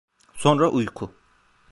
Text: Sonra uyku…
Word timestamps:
Sonra 0.33 0.69
uyku… 0.71 1.09